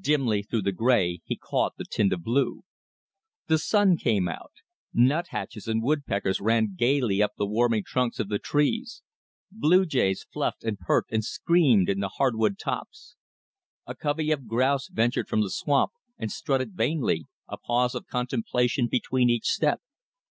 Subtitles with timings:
[0.00, 2.62] Dimly through the gray he caught the tint of blue.
[3.48, 4.52] The sun came out.
[4.94, 9.02] Nut hatches and wood peckers ran gayly up the warming trunks of the trees.
[9.52, 13.16] Blue jays fluffed and perked and screamed in the hard wood tops.
[13.86, 18.86] A covey of grouse ventured from the swamp and strutted vainly, a pause of contemplation
[18.90, 19.82] between each step.